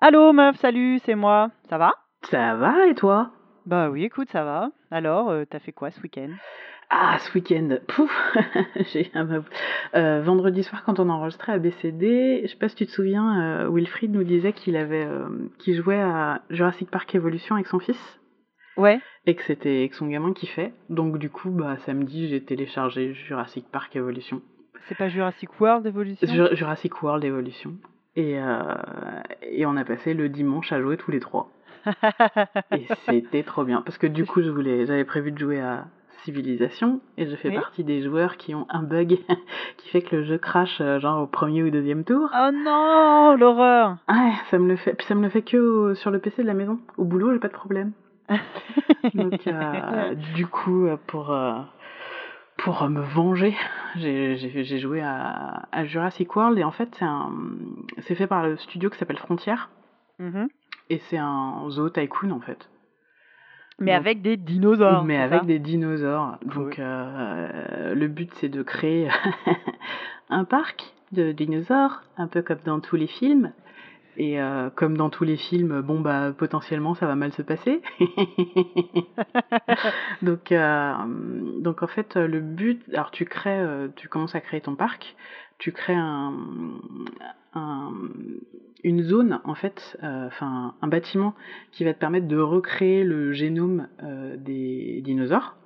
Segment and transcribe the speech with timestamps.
[0.00, 1.50] Allô meuf, salut, c'est moi.
[1.68, 1.94] Ça va?
[2.22, 3.30] Ça va et toi?
[3.66, 4.70] Bah oui, écoute, ça va.
[4.90, 6.30] Alors, euh, t'as fait quoi ce week-end?
[6.90, 8.10] Ah, ce week-end, pouf
[8.92, 9.44] J'ai un-
[9.94, 13.40] euh, vendredi soir, quand on enregistrait à BCD, je sais pas si tu te souviens,
[13.62, 15.28] euh, Wilfried nous disait qu'il avait, euh,
[15.58, 18.20] qu'il jouait à Jurassic Park Evolution avec son fils
[18.76, 18.98] Ouais.
[19.26, 20.72] et que c'était que son gamin kiffait.
[20.88, 24.40] Donc du coup, bah samedi, j'ai téléchargé Jurassic Park Evolution,
[24.88, 26.26] C'est pas Jurassic World Evolution?
[26.26, 27.74] Jur- Jurassic World Evolution.
[28.16, 28.74] Et, euh,
[29.42, 31.50] et on a passé le dimanche à jouer tous les trois.
[32.72, 33.82] Et c'était trop bien.
[33.82, 35.86] Parce que du coup, je voulais, j'avais prévu de jouer à
[36.24, 37.54] Civilisation et je fais Oui.
[37.54, 39.18] partie des joueurs qui ont un bug
[39.78, 42.28] qui fait que le jeu crash euh, genre au premier ou deuxième tour.
[42.34, 44.92] Oh non, l'horreur Ouais, ça me le fait.
[44.94, 46.78] Puis ça me le fait que au- sur le PC de la maison.
[46.98, 47.92] Au boulot, j'ai pas de problème.
[49.14, 51.54] Donc euh, du coup, pour euh,
[52.64, 53.54] pour euh, me venger,
[53.96, 57.02] j'ai joué à, à Jurassic World et en fait
[58.06, 59.54] c'est fait par le studio qui s'appelle Frontier
[60.18, 60.48] Mhm.
[60.90, 62.68] et c'est un zoo tycoon en fait.
[63.78, 65.04] Mais Donc- avec des dinosaures.
[65.04, 66.36] Mais avec ça des dinosaures.
[66.44, 66.84] Donc Cool.
[66.84, 69.08] euh, le but c'est de créer
[70.28, 73.52] un parc de dinosaures, un peu comme dans tous les films.
[74.16, 77.80] Et euh, comme dans tous les films, bon bah potentiellement ça va mal se passer.
[80.22, 80.94] donc euh,
[81.60, 85.16] donc en fait le but, alors tu crées, euh, tu commences à créer ton parc,
[85.58, 86.34] tu crées un,
[87.54, 87.92] un-
[88.82, 91.34] une zone en fait, enfin un bâtiment
[91.72, 93.88] qui va te permettre de recréer le génome
[94.38, 95.56] des dinosaures.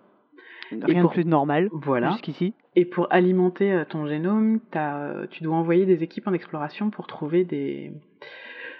[0.82, 1.68] Rien pour- de plus de normal.
[1.72, 2.10] Voilà.
[2.12, 2.54] Jusqu'ici.
[2.76, 7.06] Et pour alimenter euh, ton génome, euh, tu dois envoyer des équipes en exploration pour
[7.06, 7.92] trouver des,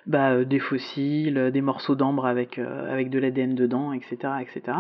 [0.07, 4.17] bah, euh, des fossiles, des morceaux d'ambre avec, euh, avec de l'ADN dedans, etc.
[4.41, 4.79] etc.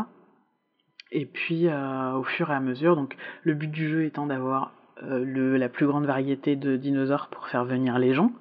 [1.13, 4.73] Et puis, euh, au fur et à mesure, donc le but du jeu étant d'avoir
[5.03, 8.33] euh, la plus grande variété de dinosaures pour faire venir les gens.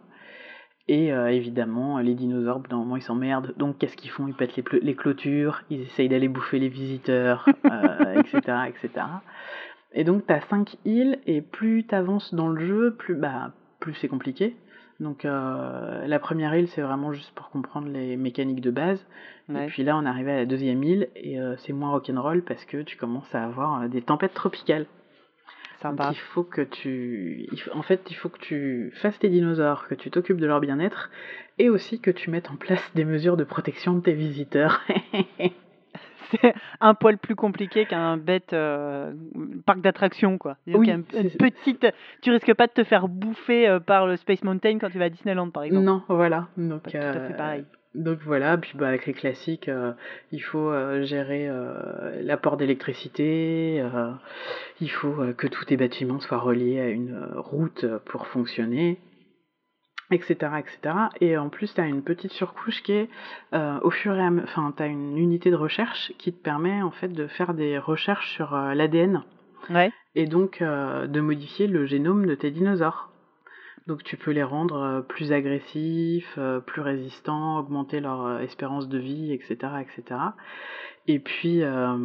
[0.88, 3.53] Et euh, évidemment, les dinosaures, moment, ils s'emmerdent.
[3.57, 4.27] Donc, qu'est-ce qu'ils font?
[4.27, 9.05] Ils pètent les, clôtures, ils essayent d'aller bouffer les visiteurs, euh, etc., etc.
[9.94, 13.53] Et donc, tu as 5 îles, et plus tu avances dans le jeu, plus, bah,
[13.79, 14.57] plus c'est compliqué.
[14.99, 19.05] Donc, euh, la première île, c'est vraiment juste pour comprendre les mécaniques de base.
[19.47, 19.63] Ouais.
[19.63, 22.81] Et puis là, on arrive à la deuxième île, et c'est moins rock'n'roll parce que
[22.81, 24.85] tu commences à avoir des tempêtes tropicales.
[25.91, 27.47] Donc, il faut que tu.
[27.73, 31.09] En fait, il faut que tu fasses tes dinosaures, que tu t'occupes de leur bien-être,
[31.59, 34.81] et aussi que tu mettes en place des mesures de protection de tes visiteurs.
[36.31, 39.13] C'est un poil plus compliqué qu'un bête euh,
[39.67, 40.57] parc d'attractions, quoi.
[40.66, 41.85] Oui, une- petite...
[42.21, 45.05] Tu risques pas de te faire bouffer euh, par le Space Mountain quand tu vas
[45.05, 45.85] à Disneyland, par exemple.
[45.85, 46.47] non, voilà.
[46.57, 47.65] Donc, Pas tout à fait euh, pareil.
[47.96, 49.94] Donc voilà, puis bah, avec les classiques, euh,
[50.31, 53.84] il faut euh, gérer euh, l'apport d'électricité,
[54.81, 59.00] il faut que tous tes bâtiments soient reliés à une route pour fonctionner,
[60.09, 60.36] etc.
[60.58, 60.96] etc.
[61.22, 63.09] Et en plus, tu as une petite surcouche qui est,
[63.54, 66.81] au fur et à mesure, enfin, tu as une unité de recherche qui te permet
[66.81, 69.24] en fait de faire des recherches sur l'ADN
[69.70, 69.94] Ouais.
[70.16, 73.12] et donc de modifier le génome de tes dinosaures.
[73.88, 78.88] Donc tu peux les rendre euh, plus agressifs, euh, plus résistants, augmenter leur euh, espérance
[78.88, 80.19] de vie, etc., etc.
[81.07, 81.97] Et puis euh,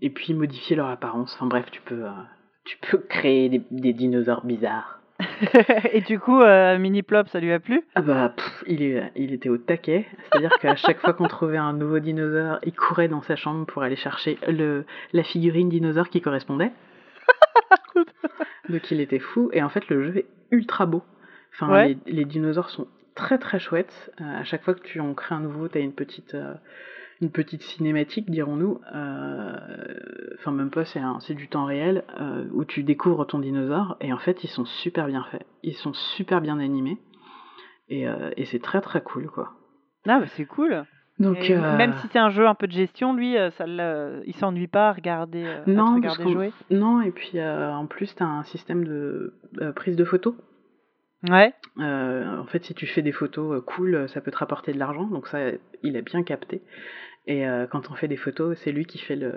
[0.00, 1.34] et puis modifier leur apparence.
[1.34, 2.04] Enfin bref, tu peux
[2.64, 5.00] tu peux créer des, des dinosaures bizarres.
[5.92, 7.82] Et du coup, euh, Mini Plop, ça lui a plu?
[7.94, 10.06] Ah bah pff, il est il était au taquet.
[10.24, 13.82] C'est-à-dire qu'à chaque fois qu'on trouvait un nouveau dinosaure, il courait dans sa chambre pour
[13.82, 16.72] aller chercher le la figurine dinosaure qui correspondait.
[18.68, 21.02] Donc il était fou et en fait le jeu est ultra beau.
[21.52, 21.98] Enfin Ouais.
[22.06, 24.12] les, les dinosaures sont très très chouettes.
[24.20, 26.54] Euh, à chaque fois que tu en crées un nouveau, tu as une petite euh,
[27.20, 28.80] une petite cinématique dirons-nous.
[28.94, 29.56] Euh,
[30.38, 32.04] Enfin même pas c'est un- c'est du temps réel
[32.52, 35.44] où tu découvres ton dinosaure et en fait ils sont super bien faits.
[35.62, 36.98] Ils sont super bien animés
[37.88, 38.06] et,
[38.36, 39.52] et c'est très très cool quoi.
[40.06, 40.84] Ah, bah, c'est cool.
[41.22, 44.34] Donc euh, Même si c'est un jeu un peu de gestion, lui, euh, ça il
[44.34, 46.52] s'ennuie pas à regarder, euh, à non, regarder qu'on- jouer.
[46.70, 50.34] non, et puis euh, en plus, tu as un système de euh, prise de photos.
[51.28, 51.52] Ouais.
[51.78, 55.04] En fait, si tu fais des photos cool, ça peut te rapporter de l'argent.
[55.04, 55.38] Donc ça,
[55.82, 56.62] il a bien capté.
[57.28, 59.34] Et quand on fait des photos, c'est lui qui fait le,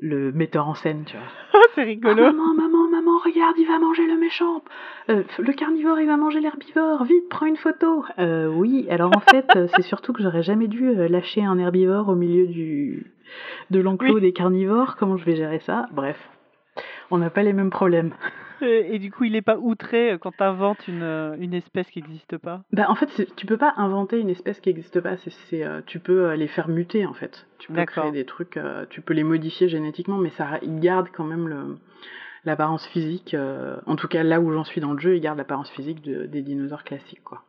[0.00, 1.26] le metteur en scène, tu vois.
[1.74, 2.22] c'est Ah, rigolo.
[2.22, 2.75] maman, maman, maman,
[3.26, 4.62] regarde, il va manger le méchant.
[5.10, 7.04] Euh, le carnivore, il va manger l'herbivore.
[7.04, 8.04] Vite, prends une photo.
[8.18, 12.08] Euh, oui, alors en fait, euh, c'est surtout que j'aurais jamais dû lâcher un herbivore
[12.08, 13.12] au milieu du
[13.70, 14.20] de l'enclos Oui.
[14.20, 14.96] des carnivores.
[14.96, 15.88] Comment je vais gérer ça?
[15.92, 16.16] Bref,
[17.10, 18.14] on n'a pas les mêmes problèmes.
[18.62, 22.38] Et, du coup, il est pas outré quand t'inventes une, euh, une espèce qui n'existe
[22.38, 22.62] pas?
[22.72, 25.16] Bah, en fait, tu peux pas inventer une espèce qui n'existe pas.
[25.50, 27.46] C'est, tu peux les faire muter, en fait.
[27.58, 28.58] Tu peux créer des trucs,
[28.88, 31.76] tu peux les modifier génétiquement, mais ça garde quand même le,
[32.46, 33.34] l'apparence physique.
[33.34, 36.02] euh, en tout cas, là où j'en suis dans le jeu, il garde l'apparence physique
[36.02, 37.42] de- des dinosaures classiques, quoi.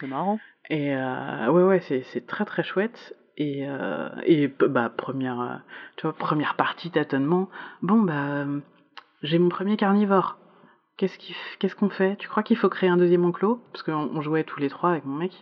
[0.00, 0.38] C'est marrant.
[0.70, 3.16] Et euh, ouais, ouais, c'est c'est très très chouette.
[3.36, 5.56] Et, euh, et bah, première, euh,
[5.96, 7.48] tu vois, première partie tâtonnement.
[7.82, 8.46] Bon, bah,
[9.22, 10.38] j'ai mon premier carnivore.
[10.96, 12.14] Qu'est-ce qu'on fait?
[12.16, 13.60] Tu crois qu'il faut créer un deuxième enclos?
[13.72, 15.32] Parce qu'on on jouait tous les trois avec mon mec.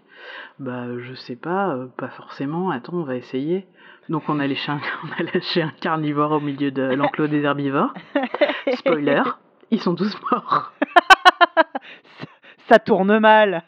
[0.59, 2.71] Bah, je sais pas, euh, pas forcément.
[2.71, 3.67] Attends, on va essayer.
[4.09, 7.43] Donc, on a lâché un, on a lâché un carnivore au milieu de l'enclos des
[7.43, 7.93] herbivores.
[8.77, 9.23] Spoiler,
[9.71, 10.73] ils sont tous morts.
[12.69, 13.65] Ça tourne mal.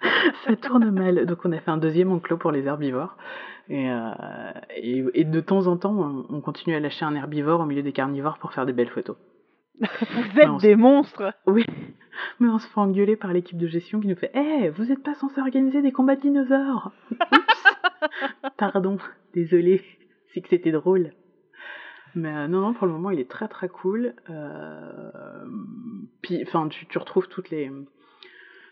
[0.46, 1.26] ça tourne mal.
[1.26, 3.16] Donc on a fait un deuxième enclos pour les herbivores.
[3.68, 4.10] Et, euh,
[4.74, 7.82] et, et de temps en temps, on, on continue à lâcher un herbivore au milieu
[7.82, 9.16] des carnivores pour faire des belles photos.
[9.80, 11.34] Vous êtes des monstres.
[11.46, 11.64] Oui,
[12.40, 15.02] mais on se fait engueuler par l'équipe de gestion qui nous fait Eh, vous n'êtes
[15.02, 18.98] pas censé organiser des combats de dinosaures Oups Pardon,
[19.32, 19.82] désolé,
[20.32, 21.12] c'est que c'était drôle.
[22.14, 24.14] Mais euh, non, non, pour le moment, il est très très cool.
[24.30, 25.10] Euh,
[26.22, 27.70] puis, enfin, tu, tu retrouves toutes les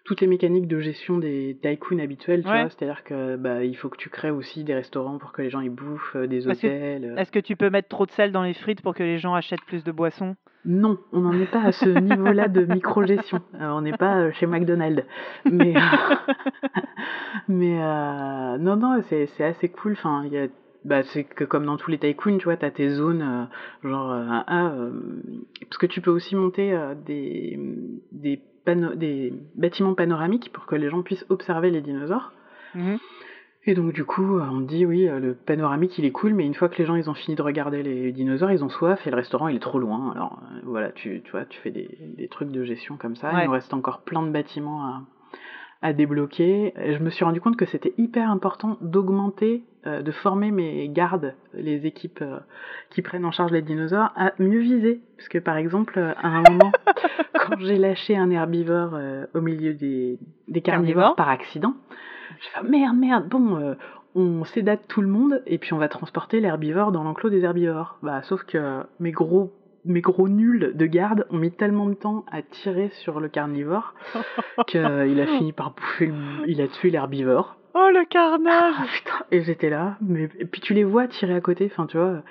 [0.04, 2.62] toutes les mécaniques de gestion des tycoons habituels, tu Ouais.
[2.62, 2.70] vois.
[2.70, 5.60] C'est-à-dire que bah, il faut que tu crées aussi des restaurants pour que les gens
[5.60, 7.04] y bouffent, euh, des Parce que- hôtels.
[7.04, 7.16] euh.
[7.16, 9.34] Est-ce que tu peux mettre trop de sel dans les frites pour que les gens
[9.34, 10.34] achètent plus de boissons?
[10.64, 13.40] Non, on n'en est pas à ce niveau-là de micro-gestion.
[13.60, 15.04] Euh, on n'est pas euh, chez McDonald's.
[15.50, 15.74] Mais,
[17.48, 19.92] mais euh, non, non, c'est c'est assez cool.
[19.92, 20.46] Enfin, il y a,
[20.84, 23.88] bah, c'est que comme dans tous les tycoons, tu vois, tu as tes zones, euh,
[23.88, 24.90] genre, euh, ah, euh,
[25.62, 27.58] parce que tu peux aussi monter euh, des,
[28.12, 32.32] des, pano- des bâtiments panoramiques pour que les gens puissent observer les dinosaures.
[32.74, 32.98] Mhm.
[33.64, 36.44] Et donc du coup, euh, on dit oui, euh, le panoramique il est cool, mais
[36.44, 39.06] une fois que les gens ils ont fini de regarder les dinosaures, ils ont soif
[39.06, 40.10] et le restaurant il est trop loin.
[40.16, 41.88] Alors euh, voilà, tu, tu vois, tu fais des,
[42.18, 43.32] des trucs de gestion comme ça.
[43.32, 43.42] Ouais.
[43.42, 45.02] Il nous reste encore plein de bâtiments à,
[45.82, 46.72] à débloquer.
[46.76, 51.34] Je me suis rendu compte que c'était hyper important d'augmenter, euh, de former mes gardes,
[51.54, 52.38] les équipes euh,
[52.90, 55.00] qui prennent en charge les dinosaures, à mieux viser.
[55.16, 56.72] Parce que par exemple, euh, à un moment,
[57.34, 60.18] quand j'ai lâché un herbivore euh, au milieu des,
[60.48, 61.16] des carnivores, Carnivores.
[61.16, 61.74] par accident,
[62.40, 63.76] j'ai fait merde, merde, bon,
[64.14, 67.98] on sédate tout le monde et puis on va transporter l'herbivore dans l'enclos des herbivores.
[68.02, 69.52] Bah, sauf que mes gros,
[69.84, 73.94] mes gros nuls de garde ont mis tellement de temps à tirer sur le carnivore
[74.68, 76.14] qu'il a fini par bouffer, le-
[76.48, 77.56] il a tué l'herbivore.
[77.74, 81.34] Oh le carnage Ah, putain, et j'étais là, mais et puis tu les vois tirer
[81.34, 82.22] à côté, enfin tu vois,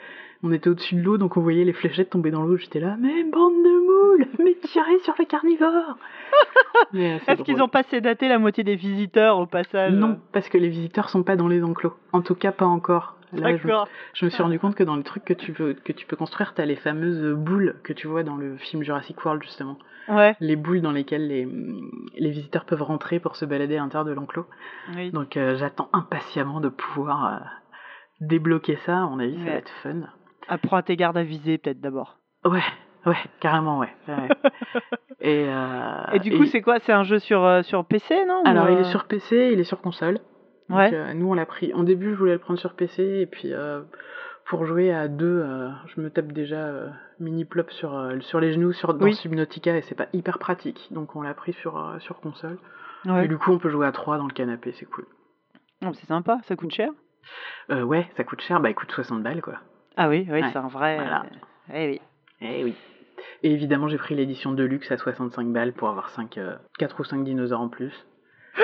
[0.44, 2.95] on était au-dessus de l'eau donc on voyait les fléchettes tomber dans l'eau, j'étais là,
[3.00, 5.98] mais bande de moules, mais tirez sur le carnivore
[6.95, 7.65] euh, Est-ce qu'ils drôle.
[7.65, 11.24] ont pas sédaté la moitié des visiteurs au passage Non, parce que les visiteurs sont
[11.24, 11.94] pas dans les enclos.
[12.13, 13.18] En tout cas, pas encore.
[13.33, 13.88] Je, D'accord.
[14.13, 16.16] je me suis rendu compte que dans les trucs que tu peux, que tu peux
[16.16, 19.78] construire, t'as les fameuses boules que tu vois dans le film Jurassic World, justement.
[20.10, 21.48] Ouais, Les boules dans lesquelles les,
[22.18, 24.48] les visiteurs peuvent rentrer pour se balader à l'intérieur de l'enclos.
[24.95, 25.12] oui.
[25.12, 27.38] Donc, euh, j'attends impatiemment de pouvoir euh,
[28.19, 28.98] débloquer ça.
[28.98, 30.01] À mon avis, ça va être fun.
[30.50, 32.18] Apprends à tes gardes à viser peut-être d'abord.
[32.44, 32.63] Ouais,
[33.06, 33.94] ouais, carrément, ouais.
[34.07, 34.27] ouais.
[35.22, 36.80] et, euh, Et du coup, c'est quoi?
[36.80, 38.42] C'est un jeu sur, sur PC, non?
[38.45, 40.19] Alors, il est sur PC, il est sur console.
[40.72, 40.94] Donc, Ouais.
[40.94, 41.74] euh, nous, on l'a pris.
[41.74, 43.82] En début, je voulais le prendre sur PC, et puis euh,
[44.46, 46.72] pour jouer à deux, euh, je me tape déjà
[47.20, 49.14] mini plop sur, sur les genoux sur, dans Oui.
[49.14, 50.88] Subnautica, et c'est pas hyper pratique.
[50.92, 52.58] Donc, on l'a pris sur, sur console.
[53.06, 53.26] Ouais.
[53.26, 55.06] Et du coup, on peut jouer à trois dans le canapé, c'est cool.
[55.86, 56.90] Oh, c'est sympa, ça coûte cher?
[57.70, 59.56] Ouais, ça coûte cher, bah, il coûte 60 balles, quoi.
[59.98, 60.96] Ah oui, oui, Ouais, c'est un vrai.
[60.96, 61.25] voilà.
[61.74, 62.01] eh oui.
[62.42, 62.75] Eh oui.
[63.44, 66.40] Et évidemment, j'ai pris l'édition de luxe à 65 balles pour avoir 5,
[66.80, 67.94] 4 ou 5 dinosaures en plus.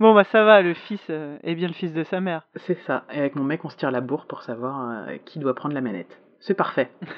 [0.00, 2.42] bon, bah ça va, le fils euh, est bien le fils de sa mère.
[2.56, 3.04] C'est ça.
[3.12, 5.74] Et avec mon mec, on se tire la bourre pour savoir euh, qui doit prendre
[5.74, 6.20] la manette.
[6.40, 6.90] C'est parfait.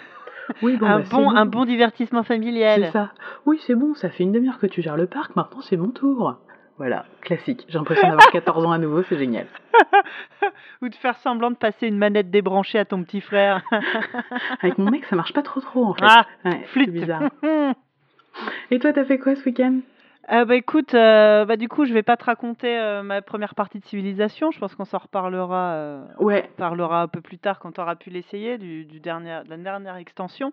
[0.63, 2.87] Oui, bon, un, bah, bon, un bon divertissement familial.
[2.87, 3.13] C'est ça.
[3.47, 5.91] Oui, c'est bon, ça fait une demi-heure que tu gères le parc, maintenant c'est mon
[5.91, 6.39] tour.
[6.77, 7.65] Voilà, classique.
[7.69, 9.47] J'ai l'impression d'avoir 14 ans à nouveau, c'est génial.
[10.83, 13.63] Ou de faire semblant de passer une manette débranchée à ton petit frère.
[14.61, 16.03] Avec mon mec, ça marche pas trop trop en fait.
[16.05, 17.23] ah, Ouais, c'est bizarre.
[18.73, 19.79] Et toi, t'as fait quoi ce week-end?
[20.33, 23.57] Euh, bah écoute, euh, bah du coup, je vais pas te raconter euh, ma première
[23.57, 24.53] partie de civilisation.
[24.53, 26.05] Je pense qu'on s'en reparlera, euh,
[26.57, 29.57] parlera un peu plus tard quand tu auras pu l'essayer du, du dernier, de la
[29.57, 30.53] dernière extension.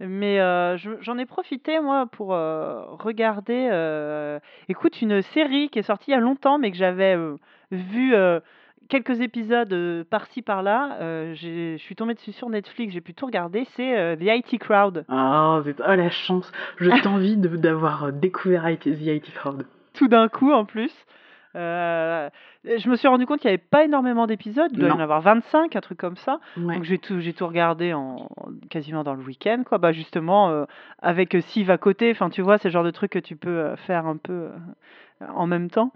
[0.00, 0.36] Mais
[0.76, 3.70] je- j'en ai profité moi pour regarder,
[4.68, 7.16] écoute, une série qui est sortie il y a longtemps, mais que j'avais
[7.70, 8.40] vu euh,
[8.88, 10.96] quelques épisodes euh, par-ci par-là.
[11.00, 13.64] Euh, j'ai- je suis tombée dessus sur Netflix, j'ai pu tout regarder.
[13.76, 15.04] C'est euh, The IT Crowd.
[15.08, 16.50] Oh, c'est- oh, la chance.
[16.78, 19.66] Je t'envie de- d'avoir découvert IT The IT Crowd.
[19.94, 20.92] tout d'un coup en plus.
[21.54, 22.28] Euh,
[22.64, 24.96] je me suis rendu compte qu'il n'y avait pas énormément d'épisodes, il doit y en
[24.96, 25.02] Non.
[25.02, 26.38] avoir 25, un truc comme ça.
[26.58, 26.74] Ouais.
[26.74, 28.28] Donc j'ai tout, j'ai tout regardé en,
[28.68, 29.78] quasiment dans le week-end, quoi.
[29.78, 30.64] Bah justement, euh,
[31.00, 33.36] avec euh, Siv à côté, enfin tu vois, c'est le genre de truc que tu
[33.36, 34.50] peux euh, faire un peu euh,
[35.34, 35.92] en même temps.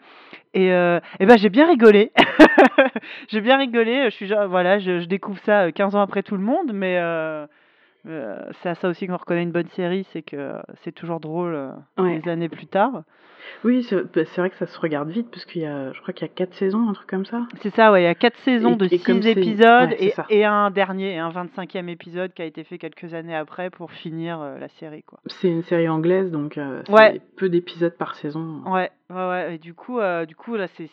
[0.54, 2.12] Et, euh, et ben j'ai bien rigolé.
[3.28, 4.04] j'ai bien rigolé.
[4.06, 7.46] Je suis voilà, je, découvre ça euh, 15 ans après tout le monde, mais euh,
[8.04, 12.28] c'est à ça aussi qu'on reconnaît une bonne série, c'est que c'est toujours drôle des
[12.28, 13.02] années plus tard.
[13.64, 16.14] Oui, bah, c'est vrai que ça se regarde vite, parce qu'il y a, je crois
[16.14, 17.46] qu'il y a quatre saisons, un truc comme ça.
[17.60, 21.18] C'est ça, ouais, il y a quatre saisons de six épisodes et, et, un dernier,
[21.18, 25.02] un 25e épisode qui a été fait quelques années après pour finir euh, la série,
[25.02, 25.20] quoi.
[25.26, 28.62] C'est une série anglaise, donc euh, c'est peu d'épisodes par saison.
[28.66, 29.54] Ouais, ouais, ouais.
[29.54, 30.88] Et du coup, euh, du coup là, c'est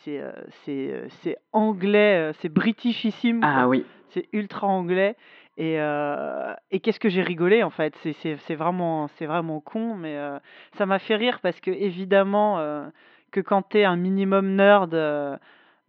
[0.64, 3.40] c'est anglais, c'est britishissime.
[3.42, 3.84] Ah oui.
[4.10, 5.16] C'est ultra anglais.
[5.58, 7.92] Et, euh, et qu'est-ce que j'ai rigolé en fait?
[8.22, 10.38] C'est vraiment, vraiment con, mais euh,
[10.74, 12.86] ça m'a fait rire parce que évidemment euh,
[13.32, 14.94] que quand t'es un minimum nerd,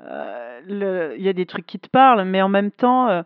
[0.01, 3.23] il y a des trucs qui te parlent, mais en même temps,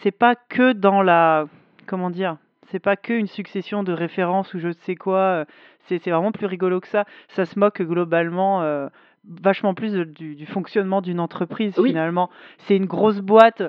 [0.00, 1.46] c'est pas que dans la,
[1.86, 2.36] comment dire,
[2.72, 5.44] c'est pas que une succession de références ou je ne sais quoi.
[5.86, 7.04] C'est vraiment plus rigolo que ça.
[7.28, 8.88] Ça se moque globalement
[9.24, 12.28] vachement plus du, du, fonctionnement d'une entreprise finalement.
[12.58, 13.62] C'est une grosse boîte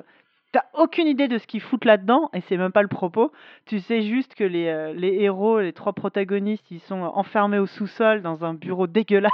[0.52, 3.32] T'as aucune idée de ce qu'ils foutent là-dedans, et c'est même pas le propos.
[3.64, 7.64] Tu sais juste que les, euh, les héros, les trois protagonistes, ils sont enfermés au
[7.64, 9.32] sous-sol dans un bureau dégueulasse.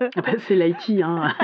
[0.00, 1.34] Ah bah, c'est l'IT, hein.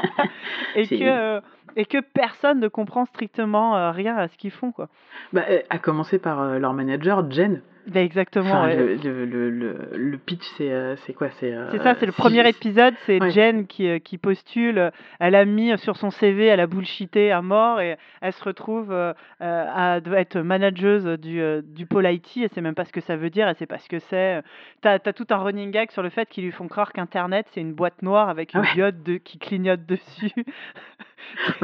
[0.76, 1.40] et, que, euh,
[1.74, 4.88] et que personne ne comprend strictement euh, rien à ce qu'ils font, quoi.
[5.32, 7.62] Bah, à commencer par leur manager, Jen.
[7.86, 8.66] Bah, exactement.
[8.66, 12.94] le, le, le, le, pitch, c'est euh, quoi C'est euh, ça, c'est le premier épisode.
[13.06, 14.90] C'est Jen qui, euh, qui postule.
[15.20, 18.92] Elle a mis sur son CV, elle a bullshité à mort et elle se retrouve
[19.40, 22.28] à être manageuse du, du pôle IT.
[22.42, 23.46] Elle sait même pas ce que ça veut dire.
[23.46, 24.42] Elle sait pas ce que c'est.
[24.82, 27.60] Tu as, tout un running gag sur le fait qu'ils lui font croire qu'Internet, c'est
[27.60, 30.32] une boîte noire avec une diode de, qui clignote dessus.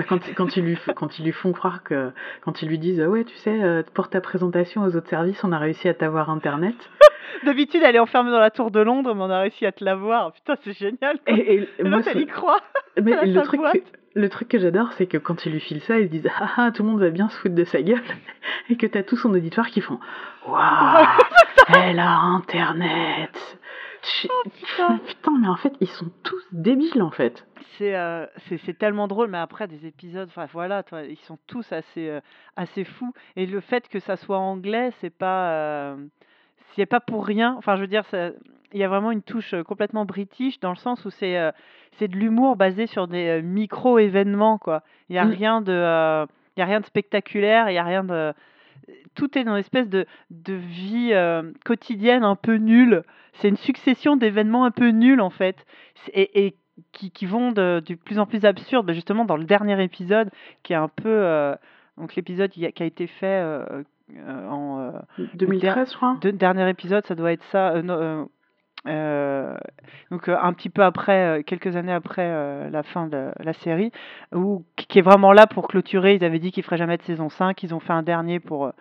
[0.08, 2.10] quand, quand, ils lui, quand ils lui font croire que.
[2.42, 5.58] Quand ils lui disent Ouais, tu sais, pour ta présentation aux autres services, on a
[5.58, 6.76] réussi à t'avoir Internet.
[7.44, 9.84] D'habitude, elle est enfermée dans la tour de Londres, mais on a réussi à te
[9.84, 10.32] la voir.
[10.32, 11.18] Putain, c'est génial.
[11.26, 12.60] Et, moi, elle y croit.
[13.02, 13.78] Mais le truc, que,
[14.14, 16.50] le truc que j'adore, c'est que quand il lui file ça, ils se disent ah,
[16.56, 18.02] ah tout le monde va bien se foutre de sa gueule,
[18.68, 19.98] et que t'as tout son auditoire qui font
[20.46, 21.06] waouh,
[21.74, 23.58] elle a Internet.
[24.28, 24.42] Oh,
[25.06, 25.38] putain.
[25.40, 27.46] mais en fait, ils sont tous débiles en fait.
[27.80, 32.08] Euh, c'est tellement drôle, mais après des épisodes, enfin voilà, toi, ils sont tous assez
[32.08, 32.20] euh,
[32.56, 33.12] assez fous.
[33.36, 35.96] Et le fait que ça soit anglais, c'est pas euh,
[36.74, 37.54] c'est pas pour rien.
[37.58, 38.04] Enfin, je veux dire,
[38.72, 41.36] il y a vraiment une touche complètement british dans le sens où c'est
[41.98, 44.82] c'est de l'humour basé sur des micro événements quoi.
[45.08, 45.30] Il y a mm.
[45.30, 48.32] rien de il y a rien de spectaculaire, il y a rien de
[49.14, 51.12] tout est dans une espèce de, de vie
[51.64, 53.02] quotidienne un peu nulle.
[53.34, 55.64] C'est une succession d'événements un peu nuls en fait.
[56.12, 56.56] Et, et
[56.92, 58.86] qui, qui vont de, de, plus en plus absurdes.
[58.86, 60.30] Bah, justement, dans le dernier épisode,
[60.62, 61.08] qui est un peu.
[61.08, 61.54] Euh,
[61.96, 63.82] donc, l'épisode qui a été fait euh,
[64.16, 64.92] euh, en.
[65.34, 66.18] 2013, je crois.
[66.22, 67.74] Dernier épisode, ça doit être ça.
[68.84, 73.92] Donc un petit peu après, quelques années après la fin de la série,
[74.34, 76.14] où, qui est vraiment là pour clôturer.
[76.14, 77.62] Ils avaient dit qu'ils feraient jamais de saison 5.
[77.62, 78.72] Ils ont fait un dernier pour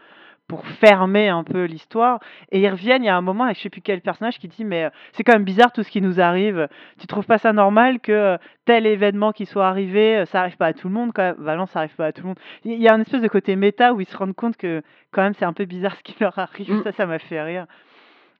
[0.52, 2.20] pour fermer un peu l'histoire.
[2.52, 4.50] Et ils reviennent, il y a un moment avec je sais plus quel personnage qui
[4.50, 6.68] dit mais euh, c'est quand même bizarre tout ce qui nous arrive.
[7.00, 10.58] Tu trouves pas ça normal que euh, tel événement qui soit arrivé, euh, ça arrive
[10.58, 11.36] pas à tout le monde quand même.
[11.40, 12.40] Bah ça arrive pas à tout le monde.
[12.66, 14.82] Il y a un espèce de côté méta où ils se rendent compte que
[15.12, 16.70] quand même c'est un peu bizarre ce qui leur arrive.
[16.70, 16.84] Mm.
[16.84, 17.66] Ça, ça m'a fait rire.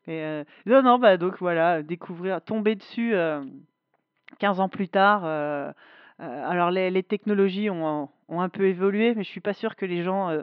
[0.08, 3.14] Et non, non, bah donc voilà, découvrir, tomber dessus
[4.40, 5.26] 15 ans plus tard.
[6.20, 9.86] alors les, les technologies ont, ont, un peu évolué, mais je suis pas sûr que
[9.86, 10.36] les gens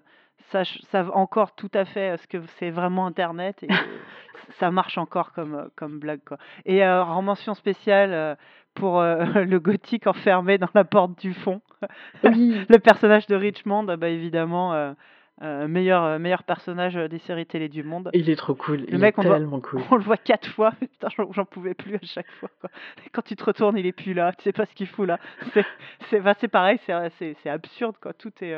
[0.91, 3.69] savent encore tout à fait ce que c'est vraiment Internet et
[4.59, 6.21] ça marche encore comme, comme blague.
[6.27, 6.39] Quoi.
[6.65, 8.35] Et euh, en mention spéciale euh,
[8.75, 11.61] pour euh, le gothique enfermé dans la porte du fond.
[12.23, 14.95] le personnage de Richmond, bah, évidemment,
[15.41, 18.11] meilleur, meilleur personnage des séries télé du monde.
[18.15, 19.83] Il est trop cool, le il mec, est tellement cool.
[19.91, 22.51] On le voit quatre fois, putain, j'en pouvais plus à chaque fois.
[22.61, 22.71] Quoi.
[23.13, 25.19] Quand tu te retournes, il est plus là, tu sais pas ce qu'il fout là.
[26.11, 28.13] C'est bah, pareil, c'est absurde, quoi.
[28.13, 28.55] tout est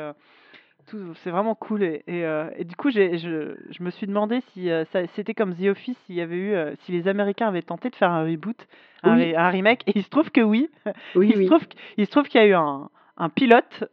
[1.23, 1.83] c'est vraiment cool.
[1.83, 4.83] Et, et, euh, et du coup, je, je, me suis demandé si euh,
[5.15, 7.95] c'était comme The Office, s'il y avait eu, euh, si les Américains avaient tenté de
[7.95, 8.67] faire un reboot,
[9.03, 9.83] un, un remake.
[9.87, 10.69] Et il se trouve que oui.
[11.15, 11.65] oui il, Se trouve,
[11.97, 13.83] il se trouve qu'il y a eu un, un pilote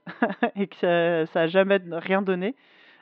[0.56, 2.54] et que ça, ça a jamais rien donné.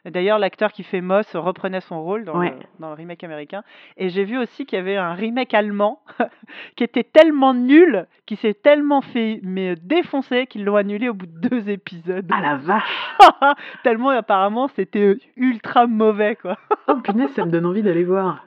[0.07, 3.65] D'ailleurs, l'acteur qui fait Moss reprenait son rôle dans, le, dans le remake américain.
[3.97, 6.01] Et j'ai vu aussi qu'il y avait un remake allemand
[6.77, 11.27] qui était tellement nul, qui s'est tellement fait mais défoncer qu'ils l'ont annulé au bout
[11.27, 12.29] de deux épisodes.
[12.33, 13.17] Ah la vache
[13.83, 16.57] Tellement apparemment c'était ultra mauvais quoi.
[16.89, 18.45] oh punaise, ça me donne envie d'aller voir.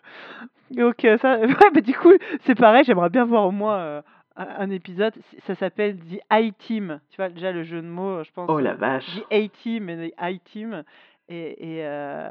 [0.70, 2.12] Donc euh, ça, ouais, mais du coup
[2.42, 4.02] c'est pareil, j'aimerais bien voir au moins euh,
[4.36, 5.14] un épisode,
[5.46, 7.00] ça s'appelle The I-Team.
[7.10, 8.48] Tu vois, déjà le jeu de mots, je pense.
[8.50, 9.06] Oh la vache.
[9.06, 10.82] The A-Team et The I-Team.
[11.28, 12.30] Et, et euh,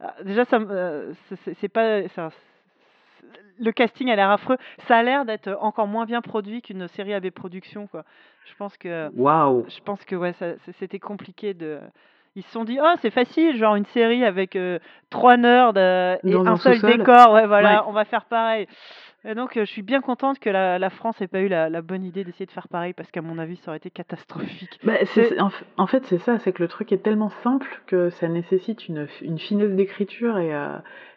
[0.00, 1.12] ah, déjà, ça, euh,
[1.60, 2.08] c'est pas.
[2.08, 2.30] Ça,
[3.58, 4.56] le casting a l'air affreux.
[4.88, 8.04] Ça a l'air d'être encore moins bien produit qu'une série AB Production, quoi.
[8.46, 9.10] Je pense que.
[9.14, 9.66] Waouh!
[9.68, 10.34] Je pense que, ouais,
[10.78, 11.78] c'était compliqué de
[12.34, 14.58] Ils se sont dit: «Oh, c'est facile, genre une série avec,
[15.10, 15.68] 3 nerds,
[16.24, 17.88] et Dans un seul décor, ouais, voilà, Ouais.
[17.88, 18.66] on va faire pareil».
[19.26, 21.68] Et donc, heu, je suis bien contente que la la France ait pas eu la
[21.70, 24.78] la bonne idée d'essayer de faire pareil parce qu'à mon avis, ça aurait été catastrophique.
[24.84, 28.28] Bah, c'est en fait, c'est ça, c'est que le truc est tellement simple que ça
[28.28, 29.06] nécessite une
[29.38, 30.68] finesse d'écriture et heu,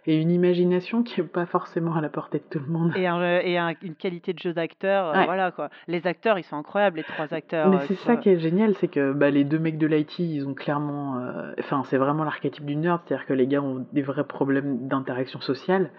[0.05, 2.93] et une imagination qui est pas forcément à la portée de tout le monde.
[2.95, 5.25] et un, heu, et un une qualité de jeu d'acteur, Ouais.
[5.25, 5.69] voilà, quoi.
[5.87, 8.87] Les acteurs, ils sont incroyables, les 3 acteurs, Mais c'est ça qui est génial, c'est
[8.87, 11.21] que, bah, les 2 mecs de l'IT, ils ont clairement,
[11.59, 15.41] enfin, c'est vraiment l'archétype du nerd, c'est-à-dire que les gars ont des vrais problèmes d'interaction
[15.41, 15.91] sociale,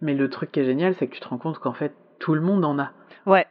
[0.00, 2.34] mais le truc qui est génial, c'est que tu te rends compte qu'en fait, tout
[2.34, 2.90] le monde en a.
[3.26, 3.46] ouais.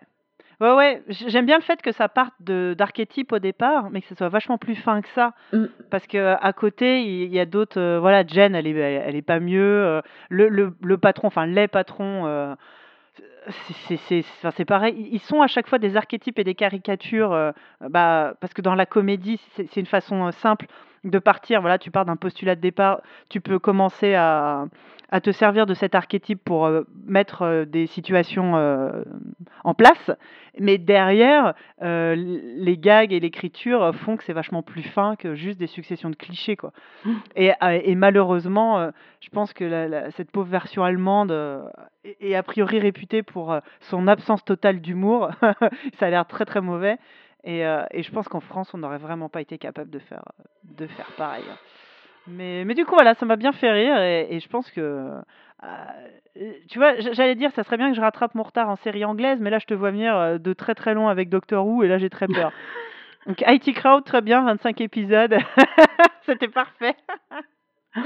[0.60, 4.16] Ouais, ouais, j'aime bien le fait que ça parte d'archétypes au départ, mais que ce
[4.16, 5.34] soit vachement plus fin que ça.
[5.54, 5.66] Mmh.
[5.92, 9.22] Parce qu'à côté, il y a d'autres, heu, voilà, Jen, elle est elle elle est
[9.22, 12.56] pas mieux, heu, le le le patron, enfin les patrons, heu,
[14.56, 17.54] c'est pareil, ils sont à chaque fois des archétypes et des caricatures,
[17.90, 20.66] bah, parce que dans la comédie, c'est une façon, simple
[21.12, 21.62] de partir.
[21.62, 24.66] Voilà, tu pars d'un postulat de départ, tu peux commencer à
[25.10, 29.06] à te servir de cet archétype pour, heu, mettre, heu, des situations, heu,
[29.64, 30.12] en place.
[30.60, 35.68] Mais derrière, les gags et l'écriture font que c'est vachement plus fin que juste des
[35.68, 36.74] successions de clichés, quoi.
[37.06, 37.14] Mmh.
[37.36, 41.32] Et malheureusement, heu, je pense que la la cette pauvre version allemande,
[42.04, 45.30] est est a priori réputée pour, son absence totale d'humour.
[46.00, 46.98] Ça a l'air très, très mauvais
[47.48, 50.24] et heu, et je pense qu'en France, on n'aurait vraiment pas été capable de faire,
[50.66, 51.46] de faire pareil.
[52.28, 55.14] Mais mais du coup, voilà, ça m'a bien fait rire et et je pense que,
[55.64, 58.76] heu, tu vois, j'a j'allais dire, ça serait bien que je rattrape mon retard en
[58.76, 61.66] série anglaise, mais là, je te vois venir, heu, de très, très loin avec Doctor
[61.66, 62.52] Who et là, j'ai très peur.
[63.28, 65.38] Donc IT Crowd, très bien, 25 épisodes,
[66.26, 66.96] c'était parfait.
[67.96, 68.04] Ouais,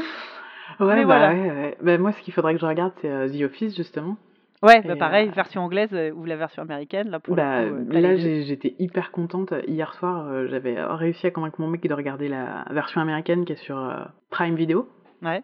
[0.80, 1.30] bah, voilà.
[1.30, 1.78] ouais, ouais.
[1.82, 4.18] Bah, moi, ce qu'il faudrait que je regarde, c'est, The Office, justement.
[4.62, 7.72] Ouais, bah, pareil, heu version anglaise, heu, ou la version américaine, là, pour Bah, le
[7.86, 8.22] coup, as là, les 2.
[8.22, 9.54] j'ai j'étais hyper contente.
[9.68, 13.64] Hier soir, j'avais, réussi à convaincre mon mec de regarder la version américaine qui est
[13.64, 13.92] sur,
[14.30, 14.88] Prime Video.
[15.22, 15.44] Ouais.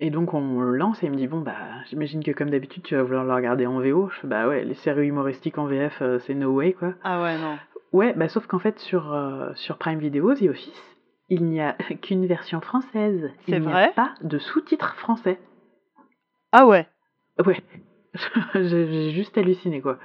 [0.00, 1.54] Et donc on lance et il me dit: «Bon, bah,
[1.86, 4.10] j'imagine que comme d'habitude, tu vas vouloir le regarder en VO».
[4.10, 6.94] Je fais: «Bah, ouais, les séries humoristiques en VF, c'est no way, quoi».
[7.04, 7.58] Ah ouais, non.
[7.92, 9.16] Ouais, bah, sauf qu'en fait, sur,
[9.54, 10.96] sur Prime Video, The Office,
[11.30, 13.30] il n'y a qu'une version française.
[13.46, 13.92] C'est Il n'y a vrai?
[13.94, 15.38] pas de sous-titres français.
[16.52, 16.86] Ah ouais.
[17.46, 17.62] Ouais.
[18.54, 19.98] J'ai juste halluciné, quoi.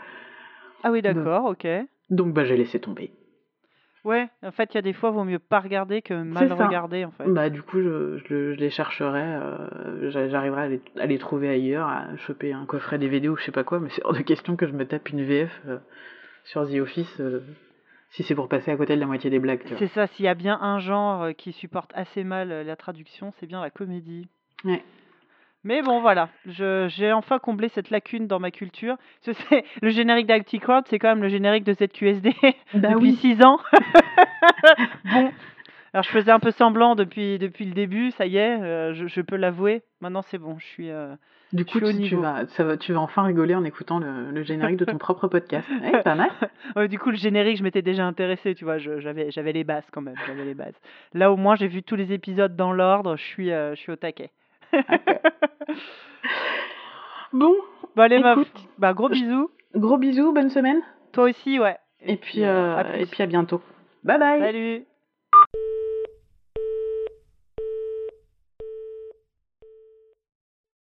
[0.84, 1.68] Ah oui, d'accord, OK.
[2.10, 3.12] donc bah, j'ai laissé tomber.
[4.06, 7.04] Ouais, en fait, il y a des fois, vaut mieux pas regarder que mal regarder,
[7.04, 7.28] en fait.
[7.28, 9.40] Bah, du coup, je je le je les chercherai,
[10.10, 13.44] j'a j'arriverai à les à les trouver ailleurs, à choper un coffret DVD ou je
[13.44, 15.80] sais pas quoi, mais c'est hors de question que je me tape une VF, heu,
[16.46, 17.44] sur The Office, heu,
[18.12, 19.62] si c'est pour passer à côté de la moitié des blagues?
[19.78, 23.48] C'est ça, s'il y a bien un genre, qui supporte assez mal, la traduction, c'est
[23.48, 24.30] bien la comédie.
[24.64, 24.84] Ouais.
[25.66, 28.96] Mais bon, voilà, j'ai enfin comblé cette lacune dans ma culture.
[29.22, 32.34] Ce c'est le générique d'IT Crowd, c'est quand même le générique de ZQSD
[32.74, 33.16] Bah, depuis oui.
[33.16, 33.60] 6 ans.
[35.04, 35.32] Bon,
[35.94, 39.08] alors je faisais un peu semblant depuis depuis le début, ça y est, heu, je
[39.08, 39.82] je peux l'avouer.
[40.02, 41.10] Maintenant, c'est bon, je suis, heu,
[41.52, 44.44] Du coup, tu tu vas ça va tu vas enfin rigoler en écoutant le le
[44.44, 45.68] générique de ton propre podcast.
[45.82, 46.30] Ouais, pas mal.
[46.76, 48.78] Ouais, du coup, le générique, je m'étais déjà intéressée, tu vois?
[48.78, 50.80] J'avais j'avais les bases quand même, j'avais les bases.
[51.14, 53.92] Là, au moins, j'ai vu tous les épisodes dans l'ordre, je suis, heu, je suis
[53.92, 54.30] au taquet.
[57.34, 57.54] Bon,
[57.96, 59.50] Bon allez meuf, écoute, bah, gros bisous.
[59.76, 61.78] gros bisous, bonne semaine Toi aussi, ouais.
[62.02, 63.62] et Et puis, heu à et puis à bientôt.
[64.04, 64.40] Bye bye.
[64.42, 64.86] Salut.